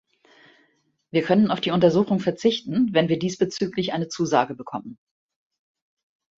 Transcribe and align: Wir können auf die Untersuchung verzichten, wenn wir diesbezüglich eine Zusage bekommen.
Wir 1.11 1.21
können 1.21 1.51
auf 1.51 1.61
die 1.61 1.69
Untersuchung 1.69 2.19
verzichten, 2.19 2.89
wenn 2.91 3.07
wir 3.07 3.19
diesbezüglich 3.19 3.93
eine 3.93 4.07
Zusage 4.07 4.55
bekommen. 4.55 4.97